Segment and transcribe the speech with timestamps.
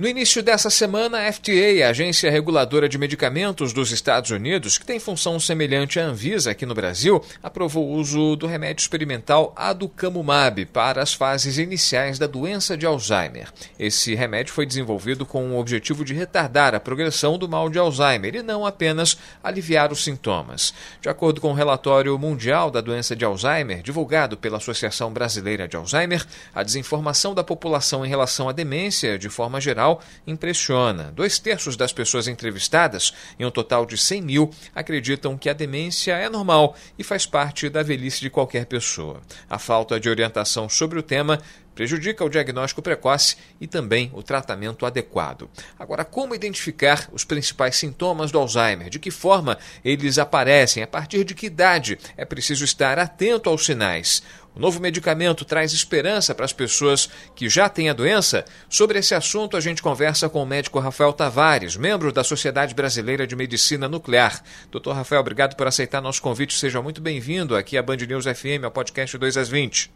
[0.00, 4.86] No início dessa semana, a FDA, a Agência Reguladora de Medicamentos dos Estados Unidos, que
[4.86, 10.64] tem função semelhante à Anvisa aqui no Brasil, aprovou o uso do remédio experimental Aducanumab
[10.64, 13.52] para as fases iniciais da doença de Alzheimer.
[13.78, 18.36] Esse remédio foi desenvolvido com o objetivo de retardar a progressão do mal de Alzheimer
[18.36, 20.72] e não apenas aliviar os sintomas.
[21.02, 25.76] De acordo com o relatório mundial da doença de Alzheimer, divulgado pela Associação Brasileira de
[25.76, 29.89] Alzheimer, a desinformação da população em relação à demência, de forma geral,
[30.26, 31.10] impressiona.
[31.14, 36.12] Dois terços das pessoas entrevistadas, em um total de 100 mil, acreditam que a demência
[36.12, 39.22] é normal e faz parte da velhice de qualquer pessoa.
[39.48, 41.40] A falta de orientação sobre o tema
[41.74, 45.48] prejudica o diagnóstico precoce e também o tratamento adequado.
[45.78, 48.90] Agora, como identificar os principais sintomas do Alzheimer?
[48.90, 50.82] De que forma eles aparecem?
[50.82, 54.22] A partir de que idade é preciso estar atento aos sinais?
[54.54, 58.44] O novo medicamento traz esperança para as pessoas que já têm a doença?
[58.68, 63.26] Sobre esse assunto, a gente conversa com o médico Rafael Tavares, membro da Sociedade Brasileira
[63.26, 64.42] de Medicina Nuclear.
[64.70, 66.58] Doutor Rafael, obrigado por aceitar nosso convite.
[66.58, 69.90] Seja muito bem-vindo aqui à Band News FM, ao podcast 2 às 20.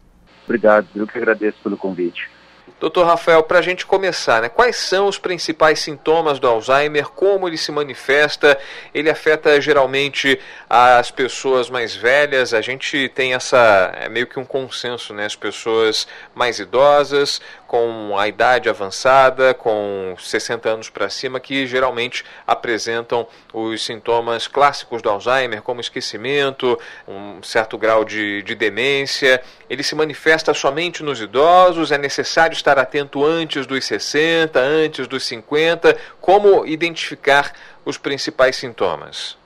[0.45, 2.34] Obrigado, eu que agradeço pelo convite.
[2.77, 7.07] Doutor Rafael, para a gente começar, né, quais são os principais sintomas do Alzheimer?
[7.07, 8.59] Como ele se manifesta?
[8.93, 10.37] Ele afeta geralmente
[10.69, 12.53] as pessoas mais velhas?
[12.53, 15.25] A gente tem essa, é meio que um consenso, né?
[15.25, 17.41] As pessoas mais idosas,
[17.75, 25.01] com a idade avançada, com 60 anos para cima, que geralmente apresentam os sintomas clássicos
[25.01, 29.41] do Alzheimer, como esquecimento, um certo grau de, de demência.
[29.69, 31.91] Ele se manifesta somente nos idosos?
[31.91, 35.97] É necessário estar atento antes dos 60, antes dos 50?
[36.21, 37.51] Como identificar
[37.83, 39.37] os principais sintomas?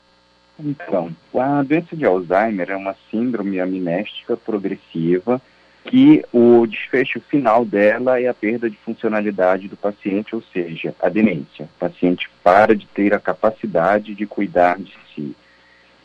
[0.59, 5.41] Então, a doença de Alzheimer é uma síndrome amnéstica progressiva
[5.85, 11.09] que o desfecho final dela é a perda de funcionalidade do paciente, ou seja, a
[11.09, 11.65] demência.
[11.65, 15.35] O paciente para de ter a capacidade de cuidar de si.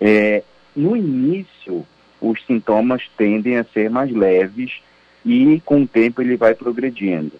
[0.00, 0.42] É,
[0.74, 1.86] no início,
[2.20, 4.80] os sintomas tendem a ser mais leves
[5.24, 7.32] e, com o tempo, ele vai progredindo.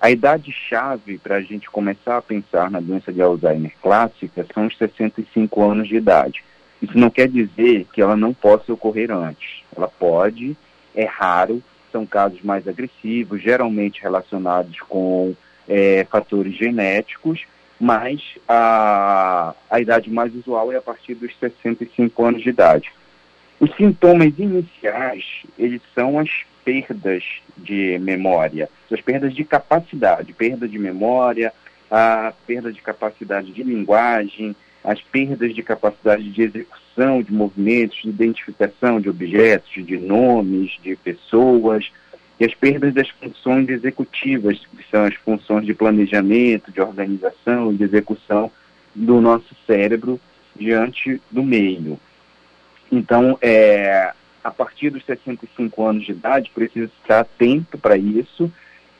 [0.00, 4.76] A idade-chave para a gente começar a pensar na doença de Alzheimer clássica são os
[4.78, 6.42] 65 anos de idade.
[6.80, 9.62] Isso não quer dizer que ela não possa ocorrer antes.
[9.76, 10.56] Ela pode,
[10.94, 15.34] é raro, são casos mais agressivos, geralmente relacionados com
[15.68, 17.44] é, fatores genéticos,
[17.80, 22.92] mas a, a idade mais usual é a partir dos 65 anos de idade.
[23.58, 25.24] Os sintomas iniciais,
[25.58, 26.30] eles são as
[26.64, 27.22] perdas
[27.56, 31.52] de memória, as perdas de capacidade, perda de memória,
[31.90, 38.08] a perda de capacidade de linguagem, as perdas de capacidade de execução de movimentos, de
[38.08, 41.90] identificação de objetos, de nomes, de pessoas,
[42.38, 47.84] e as perdas das funções executivas, que são as funções de planejamento, de organização, de
[47.84, 48.50] execução
[48.94, 50.18] do nosso cérebro
[50.56, 52.00] diante do meio.
[52.90, 54.12] Então, é,
[54.42, 58.50] a partir dos 65 anos de idade, precisa estar atento para isso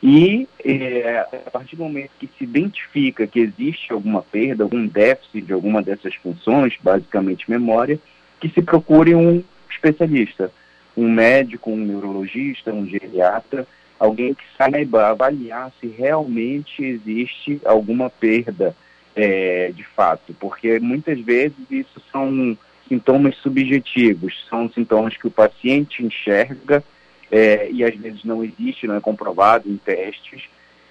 [0.02, 5.42] e é, a partir do momento que se identifica que existe alguma perda, algum déficit
[5.42, 7.98] de alguma dessas funções, basicamente memória,
[8.40, 10.50] que se procure um especialista,
[10.96, 13.66] um médico, um neurologista, um geriatra,
[13.98, 18.74] alguém que saiba avaliar se realmente existe alguma perda
[19.14, 22.56] é, de fato, porque muitas vezes isso são
[22.88, 26.82] sintomas subjetivos, são sintomas que o paciente enxerga
[27.30, 30.42] é, e às vezes não existe, não é comprovado em testes.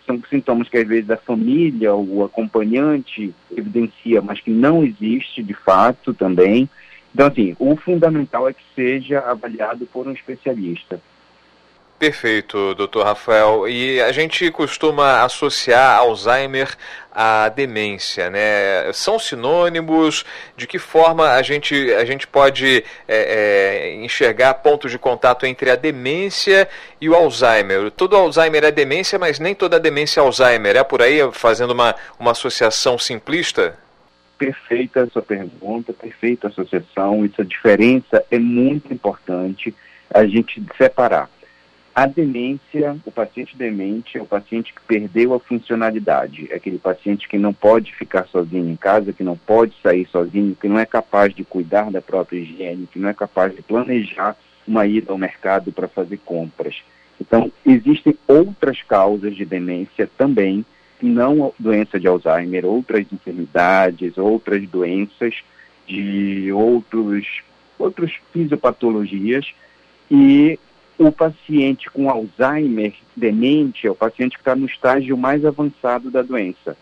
[0.05, 5.53] São sintomas que às vezes a família, o acompanhante evidencia, mas que não existe de
[5.53, 6.69] fato também.
[7.13, 11.01] Então, assim, o fundamental é que seja avaliado por um especialista.
[11.99, 13.67] Perfeito, doutor Rafael.
[13.67, 16.77] E a gente costuma associar Alzheimer
[17.11, 18.89] à demência, né?
[18.93, 20.23] São sinônimos?
[20.55, 23.17] De que forma a gente, a gente pode é,
[23.89, 26.69] é, enxergar pontos de contato entre a demência
[27.01, 27.91] e o Alzheimer?
[27.91, 30.77] Todo Alzheimer é demência, mas nem toda demência é Alzheimer.
[30.77, 33.77] É por aí, fazendo uma, uma associação simplista?
[34.37, 37.25] Perfeita a sua pergunta, perfeita associação.
[37.25, 39.75] Essa diferença é muito importante
[40.09, 41.29] a gente separar
[41.99, 47.27] a demência, o paciente demente é o paciente que perdeu a funcionalidade, é aquele paciente
[47.27, 50.85] que não pode ficar sozinho em casa, que não pode sair sozinho, que não é
[50.85, 55.17] capaz de cuidar da própria higiene, que não é capaz de planejar uma ida ao
[55.17, 56.81] mercado para fazer compras.
[57.19, 60.65] Então, existem outras causas de demência também,
[61.01, 65.35] não doença de Alzheimer, outras enfermidades, outras doenças
[65.85, 67.41] de outros,
[67.77, 69.53] outros fisiopatologias
[70.09, 70.57] e
[70.99, 76.21] o paciente com Alzheimer demente é o paciente que está no estágio mais avançado da
[76.21, 76.75] doença.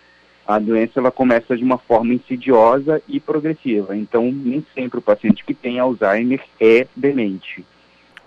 [0.46, 5.46] A doença ela começa de uma forma insidiosa e progressiva, então nem sempre o paciente
[5.46, 7.64] que tem Alzheimer é demente.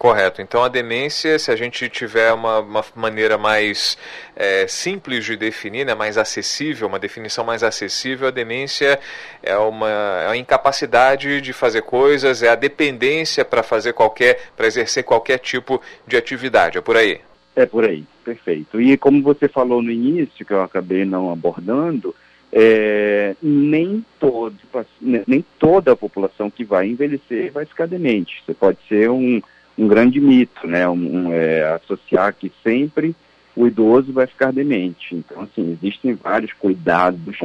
[0.01, 0.41] Correto.
[0.41, 3.99] Então a demência, se a gente tiver uma, uma maneira mais
[4.35, 8.99] é, simples de definir, né, mais acessível, uma definição mais acessível, a demência
[9.43, 14.67] é uma, é uma incapacidade de fazer coisas, é a dependência para fazer qualquer, para
[14.67, 16.79] exercer qualquer tipo de atividade.
[16.79, 17.21] É por aí.
[17.55, 18.81] É por aí, perfeito.
[18.81, 22.15] E como você falou no início, que eu acabei não abordando,
[22.51, 24.57] é, nem, todo,
[25.03, 28.43] nem toda a população que vai envelhecer vai ficar demente.
[28.47, 29.43] Você pode ser um
[29.79, 30.89] um grande mito, né?
[30.89, 33.15] Um, um, é, associar que sempre
[33.57, 35.15] o idoso vai ficar demente.
[35.15, 37.37] Então, assim, existem vários cuidados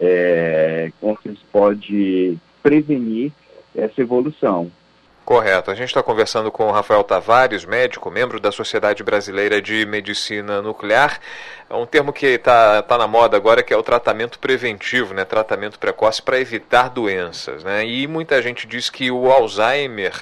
[0.00, 3.32] é, como se pode prevenir
[3.74, 4.70] essa evolução.
[5.26, 5.72] Correto.
[5.72, 10.62] A gente está conversando com o Rafael Tavares, médico, membro da Sociedade Brasileira de Medicina
[10.62, 11.18] Nuclear.
[11.68, 15.24] É um termo que está tá na moda agora, que é o tratamento preventivo, né?
[15.24, 17.64] tratamento precoce para evitar doenças.
[17.64, 17.84] Né?
[17.84, 20.12] E muita gente diz que o Alzheimer,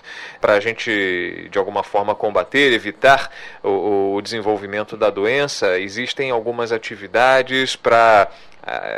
[0.41, 3.31] para a gente de alguma forma combater, evitar
[3.63, 8.31] o, o desenvolvimento da doença, existem algumas atividades para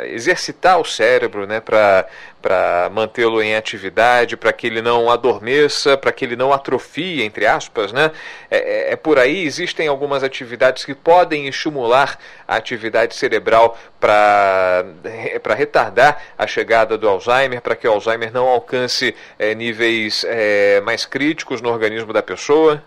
[0.05, 6.23] exercitar o cérebro né, para mantê-lo em atividade, para que ele não adormeça, para que
[6.23, 7.91] ele não atrofie, entre aspas.
[7.91, 8.11] Né?
[8.49, 12.17] É, é, é, por aí, existem algumas atividades que podem estimular
[12.47, 14.85] a atividade cerebral para
[15.55, 21.05] retardar a chegada do Alzheimer, para que o Alzheimer não alcance é, níveis é, mais
[21.05, 22.81] críticos no organismo da pessoa.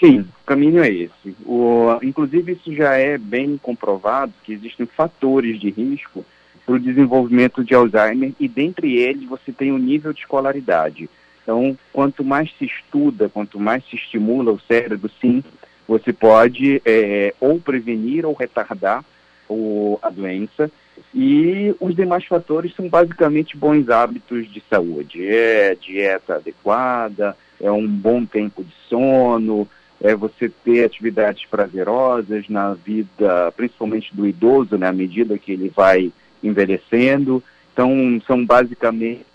[0.00, 1.36] Sim, o caminho é esse.
[1.44, 6.24] O, inclusive, isso já é bem comprovado que existem fatores de risco
[6.64, 11.10] para o desenvolvimento de Alzheimer e, dentre eles, você tem o nível de escolaridade.
[11.42, 15.44] Então, quanto mais se estuda, quanto mais se estimula o cérebro, sim,
[15.86, 19.04] você pode é, ou prevenir ou retardar
[19.48, 20.70] o, a doença.
[21.14, 25.26] E os demais fatores são basicamente bons hábitos de saúde.
[25.26, 29.68] É dieta adequada, é um bom tempo de sono,
[30.00, 35.68] é você ter atividades prazerosas na vida, principalmente do idoso, né, à medida que ele
[35.68, 36.10] vai
[36.42, 37.42] envelhecendo.
[37.72, 39.26] Então, são basicamente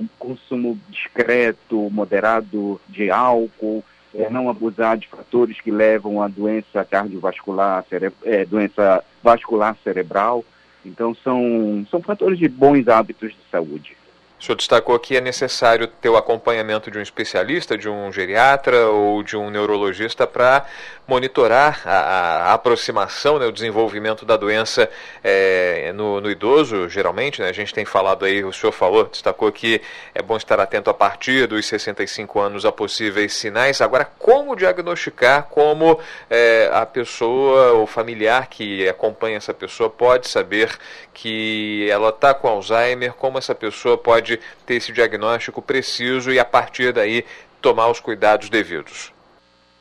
[0.00, 3.84] um consumo discreto, moderado de álcool,
[4.14, 7.84] é, não abusar de fatores que levam à doença cardiovascular,
[8.24, 10.44] é, doença vascular cerebral.
[10.84, 13.96] Então, são, são fatores de bons hábitos de saúde.
[14.46, 19.20] Senhor destacou que é necessário ter o acompanhamento de um especialista, de um geriatra ou
[19.20, 20.64] de um neurologista para
[21.06, 24.88] monitorar a, a aproximação, né, o desenvolvimento da doença
[25.22, 27.40] é, no, no, idoso, geralmente.
[27.40, 29.80] Né, a gente tem falado aí, o senhor falou, destacou que
[30.14, 33.80] é bom estar atento a partir dos 65 anos a possíveis sinais.
[33.80, 35.98] Agora, como diagnosticar, como
[36.30, 40.76] é, a pessoa, o familiar que acompanha essa pessoa pode saber
[41.12, 46.44] que ela está com Alzheimer, como essa pessoa pode ter esse diagnóstico preciso e, a
[46.44, 47.24] partir daí,
[47.60, 49.12] tomar os cuidados devidos?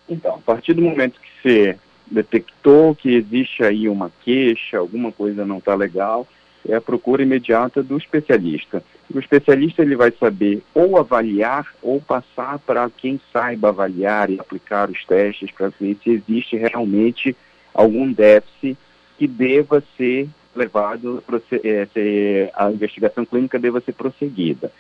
[0.09, 1.77] Então, a partir do momento que você
[2.07, 6.27] detectou que existe aí uma queixa, alguma coisa não está legal,
[6.67, 8.83] é a procura imediata do especialista.
[9.13, 14.89] O especialista ele vai saber ou avaliar ou passar para quem saiba avaliar e aplicar
[14.89, 17.35] os testes para ver se existe realmente
[17.73, 18.77] algum déficit
[19.17, 21.23] que deva ser levado,
[21.63, 24.71] é, a investigação clínica deva ser prosseguida.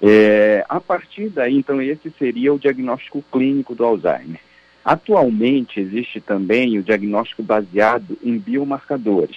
[0.00, 4.40] É, a partir daí, então, esse seria o diagnóstico clínico do Alzheimer.
[4.84, 9.36] Atualmente, existe também o diagnóstico baseado em biomarcadores.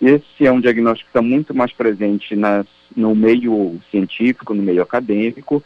[0.00, 4.82] Esse é um diagnóstico que está muito mais presente nas, no meio científico, no meio
[4.82, 5.62] acadêmico.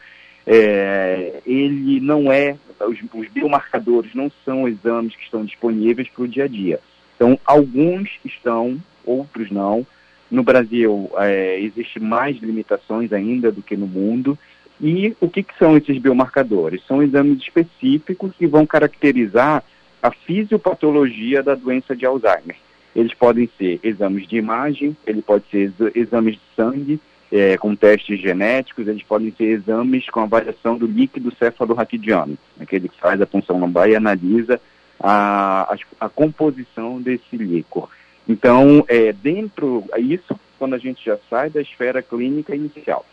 [0.47, 6.27] É, ele não é, os, os biomarcadores não são exames que estão disponíveis para o
[6.27, 6.79] dia a dia.
[7.15, 8.79] Então, alguns estão
[9.09, 9.85] outros não.
[10.29, 14.37] No Brasil, é, existe mais limitações ainda do que no mundo.
[14.79, 16.85] E o que, que são esses biomarcadores?
[16.87, 19.63] São exames específicos que vão caracterizar
[20.01, 22.55] a fisiopatologia da doença de Alzheimer.
[22.95, 26.99] Eles podem ser exames de imagem, ele pode ser exames de sangue,
[27.31, 32.99] é, com testes genéticos, eles podem ser exames com avaliação do líquido cefalorraquidiano, aquele que
[32.99, 34.59] faz a punção lombar e analisa
[34.99, 37.89] a, a, a composição desse líquor.
[38.29, 43.05] Então, é, dentro, isso quando a gente já sai da esfera clínica inicial.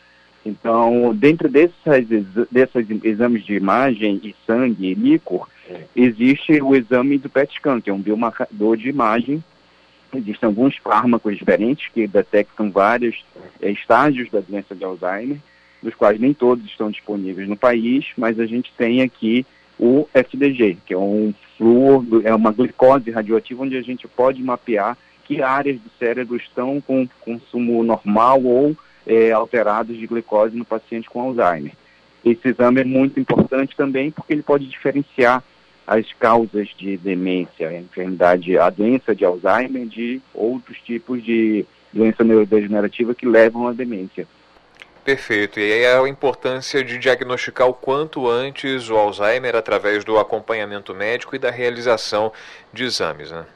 [0.44, 1.74] Então, dentro desses,
[2.52, 5.48] desses exames de imagem e sangue e líquor,
[5.94, 9.42] existe o exame do PET scan, que é um biomarcador de imagem
[10.14, 13.24] Existem alguns fármacos diferentes que detectam vários
[13.60, 15.38] é, estágios da doença de Alzheimer,
[15.82, 19.44] dos quais nem todos estão disponíveis no país, mas a gente tem aqui
[19.78, 24.96] o FDG, que é um flúor, é uma glicose radioativa onde a gente pode mapear
[25.26, 31.08] que áreas do cérebro estão com consumo normal ou é, alterados de glicose no paciente
[31.08, 31.72] com Alzheimer.
[32.24, 35.42] Esse exame é muito importante também porque ele pode diferenciar
[35.86, 42.24] as causas de demência, a enfermidade, a doença de Alzheimer de outros tipos de doença
[42.24, 44.26] neurodegenerativa que levam à demência.
[45.04, 45.60] Perfeito.
[45.60, 50.92] E aí é a importância de diagnosticar o quanto antes o Alzheimer através do acompanhamento
[50.92, 52.32] médico e da realização
[52.72, 53.46] de exames, né?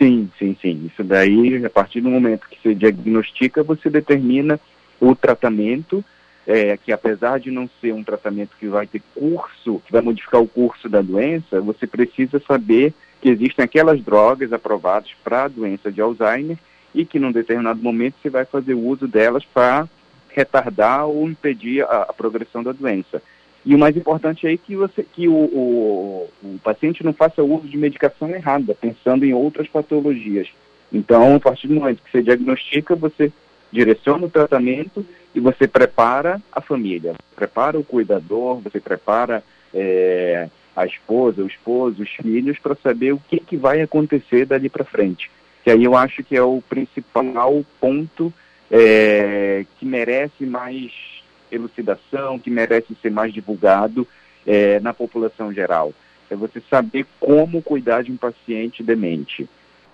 [0.00, 0.90] Sim, sim, sim.
[0.90, 4.58] Isso daí, a partir do momento que se diagnostica, você determina
[4.98, 6.02] o tratamento,
[6.46, 10.40] é, que apesar de não ser um tratamento que vai ter curso, que vai modificar
[10.40, 15.92] o curso da doença, você precisa saber que existem aquelas drogas aprovadas para a doença
[15.92, 16.56] de Alzheimer
[16.94, 19.86] e que num determinado momento você vai fazer uso delas para
[20.30, 23.22] retardar ou impedir a, a, progressão da doença.
[23.64, 27.68] E o mais importante é que, você, que o, o, o paciente não faça uso
[27.68, 30.48] de medicação errada, pensando em outras patologias.
[30.92, 33.30] Então, a partir do momento que você diagnostica, você
[33.70, 40.86] direciona o tratamento e você prepara a família, prepara o cuidador, você prepara é, a
[40.86, 45.30] esposa, o esposo, os filhos para saber o que, que vai acontecer dali para frente.
[45.62, 48.32] Que aí eu acho que é o principal ponto
[48.70, 51.19] é, que merece mais
[51.50, 54.06] elucidação, que merece ser mais divulgado
[54.46, 55.92] é, na população geral.
[56.28, 59.48] É você saber como cuidar de um paciente demente.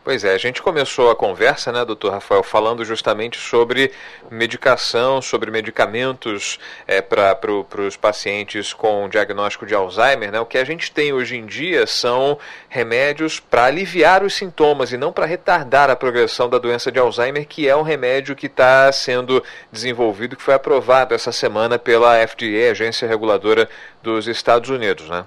[0.06, 3.90] Pois é, a gente começou a conversa, né, doutor Rafael, falando justamente sobre
[4.30, 10.30] medicação, sobre medicamentos é, para pro, os pacientes com diagnóstico de Alzheimer.
[10.30, 10.38] Né?
[10.38, 14.96] O que a gente tem hoje em dia são remédios para aliviar os sintomas e
[14.96, 18.92] não para retardar a progressão da doença de Alzheimer, que é um remédio que está
[18.92, 23.68] sendo desenvolvido, que foi aprovado essa semana pela FDA, Agência Reguladora
[24.04, 25.08] dos Estados Unidos.
[25.08, 25.26] Né?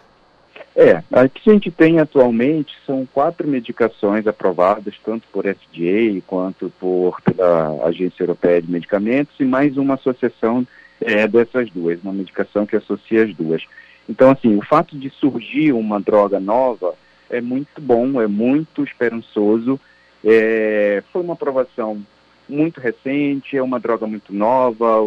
[0.82, 6.72] É, a que a gente tem atualmente são quatro medicações aprovadas, tanto por FDA quanto
[6.80, 10.66] por, pela Agência Europeia de Medicamentos, e mais uma associação
[11.02, 13.62] é, dessas duas, uma medicação que associa as duas.
[14.08, 16.96] Então, assim, o fato de surgir uma droga nova
[17.30, 19.78] é muito bom, é muito esperançoso.
[20.24, 22.02] É, foi uma aprovação
[22.48, 25.02] muito recente, é uma droga muito nova,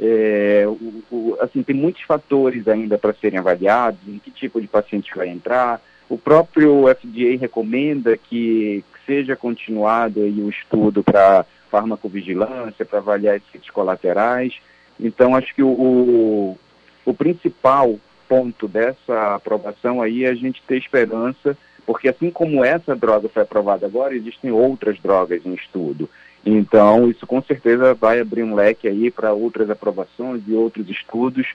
[0.00, 4.66] é, o, o, assim, tem muitos fatores ainda para serem avaliados, em que tipo de
[4.66, 5.80] paciente vai entrar.
[6.08, 13.70] O próprio FDA recomenda que seja continuado aí o estudo para farmacovigilância, para avaliar efeitos
[13.70, 14.54] colaterais.
[14.98, 16.58] Então, acho que o, o,
[17.04, 17.98] o principal
[18.28, 23.42] ponto dessa aprovação aí é a gente ter esperança, porque assim como essa droga foi
[23.42, 26.08] aprovada agora, existem outras drogas em estudo.
[26.44, 31.46] Então, isso com certeza vai abrir um leque aí para outras aprovações e outros estudos,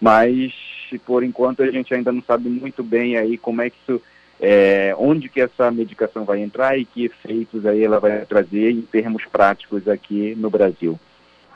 [0.00, 0.52] mas
[1.04, 4.00] por enquanto a gente ainda não sabe muito bem aí como é que isso,
[4.40, 8.82] é, onde que essa medicação vai entrar e que efeitos aí ela vai trazer em
[8.82, 10.98] termos práticos aqui no Brasil.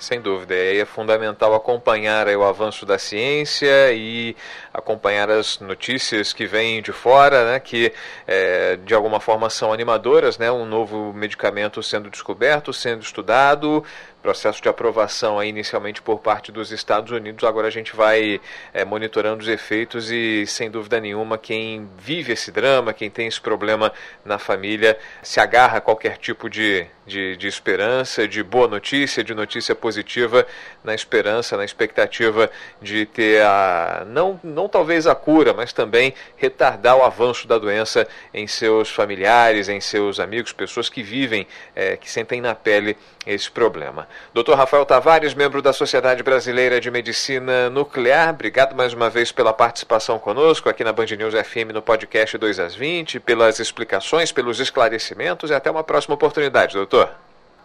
[0.01, 4.35] Sem dúvida, e é fundamental acompanhar o avanço da ciência e
[4.73, 7.93] acompanhar as notícias que vêm de fora, né, que
[8.27, 13.85] é, de alguma forma são animadoras, né, um novo medicamento sendo descoberto, sendo estudado,
[14.23, 17.45] processo de aprovação aí inicialmente por parte dos Estados Unidos.
[17.45, 18.41] Agora a gente vai
[18.73, 23.41] é, monitorando os efeitos e, sem dúvida nenhuma, quem vive esse drama, quem tem esse
[23.41, 23.93] problema
[24.25, 29.35] na família, se agarra a qualquer tipo de, de, de esperança, de boa notícia, de
[29.35, 30.47] notícia positiva,
[30.83, 32.49] na esperança, na expectativa
[32.81, 38.07] de ter a, não, não talvez a cura, mas também retardar o avanço da doença
[38.33, 43.51] em seus familiares, em seus amigos, pessoas que vivem, é, que sentem na pele esse
[43.51, 44.09] problema.
[44.33, 44.55] Dr.
[44.55, 50.19] Rafael Tavares, membro da Sociedade Brasileira de Medicina Nuclear, obrigado mais uma vez pela participação
[50.19, 55.51] conosco aqui na Band News FM no podcast 2 às 20, pelas explicações, pelos esclarecimentos
[55.51, 57.00] e até uma próxima oportunidade, doutor.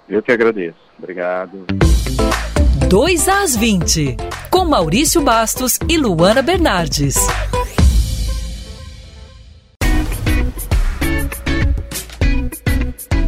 [0.08, 0.78] Eu que agradeço.
[0.98, 1.66] Obrigado.
[2.88, 4.16] 2 às 20,
[4.50, 7.16] com Maurício Bastos e Luana Bernardes.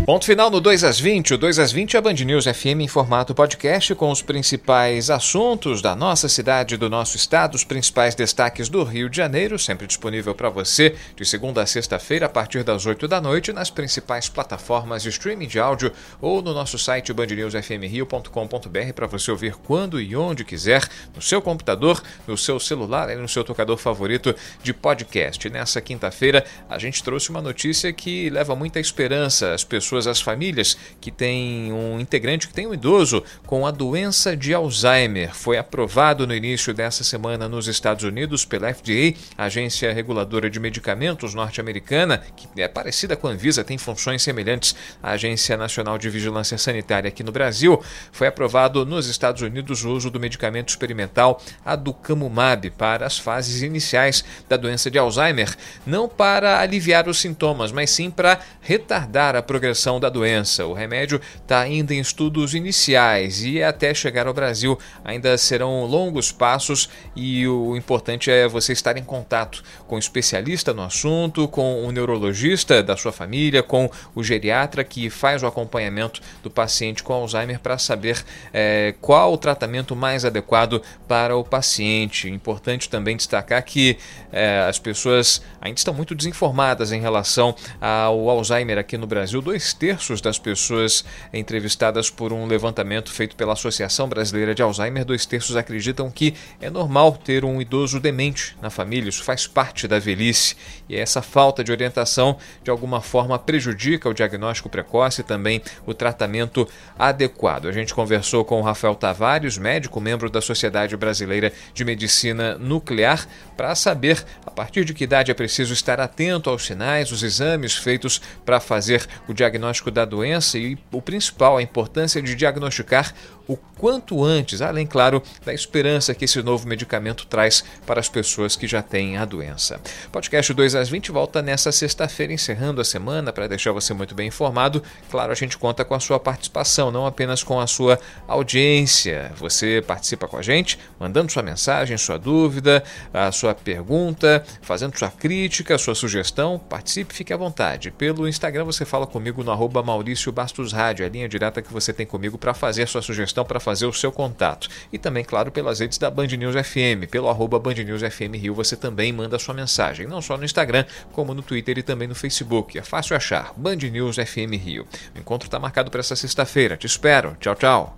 [0.07, 1.33] Ponto final no 2 às 20.
[1.33, 5.09] O 2 às 20 é a Band News FM em formato podcast com os principais
[5.09, 9.85] assuntos da nossa cidade, do nosso estado, os principais destaques do Rio de Janeiro, sempre
[9.85, 14.29] disponível para você de segunda a sexta-feira a partir das 8 da noite nas principais
[14.29, 20.15] plataformas de streaming de áudio ou no nosso site bandnewsfmrio.com.br para você ouvir quando e
[20.15, 24.33] onde quiser, no seu computador, no seu celular e no seu tocador favorito
[24.63, 25.49] de podcast.
[25.49, 30.21] Nessa quinta-feira, a gente trouxe uma notícia que leva muita esperança às pessoas pessoas, as
[30.21, 35.33] famílias que têm um integrante, que tem um idoso com a doença de Alzheimer.
[35.33, 41.33] Foi aprovado no início dessa semana nos Estados Unidos pela FDA, agência reguladora de medicamentos
[41.33, 46.57] norte-americana, que é parecida com a Anvisa, tem funções semelhantes à Agência Nacional de Vigilância
[46.57, 47.81] Sanitária aqui no Brasil.
[48.11, 54.23] Foi aprovado nos Estados Unidos o uso do medicamento experimental aducanumab para as fases iniciais
[54.47, 59.86] da doença de Alzheimer, não para aliviar os sintomas, mas sim para retardar a progressão
[59.97, 60.65] da doença.
[60.65, 66.33] O remédio está ainda em estudos iniciais e até chegar ao Brasil ainda serão longos
[66.33, 71.47] passos e o importante é você estar em contato com o um especialista no assunto,
[71.47, 76.51] com o um neurologista da sua família, com o geriatra que faz o acompanhamento do
[76.51, 78.21] paciente com Alzheimer para saber
[78.53, 82.29] é, qual o tratamento mais adequado para o paciente.
[82.29, 83.97] Importante também destacar que
[84.31, 89.41] é, as pessoas ainda estão muito desinformadas em relação ao Alzheimer aqui no Brasil.
[89.41, 95.25] Dois terços das pessoas entrevistadas por um levantamento feito pela Associação Brasileira de Alzheimer, dois
[95.25, 99.99] terços acreditam que é normal ter um idoso demente na família, isso faz parte da
[99.99, 100.55] velhice
[100.89, 105.93] e essa falta de orientação de alguma forma prejudica o diagnóstico precoce e também o
[105.93, 106.67] tratamento
[106.97, 107.67] adequado.
[107.67, 113.27] A gente conversou com o Rafael Tavares, médico, membro da Sociedade Brasileira de Medicina Nuclear,
[113.55, 117.75] para saber a partir de que idade é preciso estar atento aos sinais, os exames
[117.75, 123.13] feitos para fazer o diagnóstico da doença e o principal, a importância de diagnosticar
[123.47, 128.55] o quanto antes, além, claro, da esperança que esse novo medicamento traz para as pessoas
[128.55, 129.79] que já têm a doença.
[130.11, 134.27] Podcast 2 às 20 volta nessa sexta-feira, encerrando a semana, para deixar você muito bem
[134.27, 134.83] informado.
[135.09, 139.31] Claro, a gente conta com a sua participação, não apenas com a sua audiência.
[139.37, 145.09] Você participa com a gente, mandando sua mensagem, sua dúvida, a sua pergunta, fazendo sua
[145.09, 146.59] crítica, sua sugestão.
[146.59, 147.91] Participe, fique à vontade.
[147.91, 151.93] Pelo Instagram você fala comigo no arroba Maurício Bastos Rádio, a linha direta que você
[151.93, 154.69] tem comigo para fazer sua sugestão para fazer o seu contato.
[154.91, 157.09] E também, claro, pelas redes da Band News FM.
[157.09, 160.85] Pelo arroba Band News FM Rio você também manda sua mensagem, não só no Instagram,
[161.11, 162.77] como no Twitter e também no Facebook.
[162.77, 164.87] É fácil achar, Band News FM Rio.
[165.15, 166.77] O encontro está marcado para essa sexta-feira.
[166.77, 167.35] Te espero.
[167.39, 167.97] Tchau, tchau.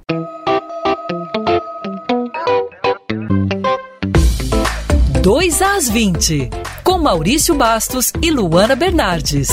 [5.21, 6.49] Dois às 20,
[6.83, 9.49] com Maurício Bastos e Luana Bernardes.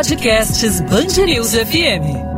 [0.00, 2.29] Podcasts Bangerils FM.